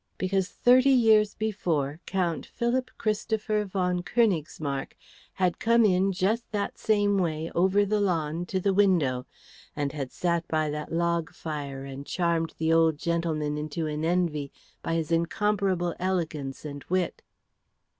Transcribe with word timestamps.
Because 0.17 0.49
thirty 0.49 0.89
years 0.89 1.35
before 1.35 1.99
Count 2.07 2.47
Philip 2.47 2.89
Christopher 2.97 3.65
von 3.65 4.01
Königsmarck 4.01 4.93
had 5.33 5.59
come 5.59 5.85
in 5.85 6.11
just 6.11 6.51
that 6.51 6.79
same 6.79 7.19
way 7.19 7.51
over 7.53 7.85
the 7.85 8.01
lawn 8.01 8.47
to 8.47 8.59
the 8.59 8.73
window, 8.73 9.27
and 9.75 9.91
had 9.93 10.11
sat 10.11 10.47
by 10.47 10.71
that 10.71 10.91
log 10.91 11.31
fire 11.35 11.85
and 11.85 12.03
charmed 12.07 12.55
the 12.57 12.73
old 12.73 12.97
gentleman 12.97 13.59
into 13.59 13.85
an 13.85 14.03
envy 14.03 14.51
by 14.81 14.95
his 14.95 15.11
incomparable 15.11 15.93
elegance 15.99 16.65
and 16.65 16.83
wit." 16.89 17.21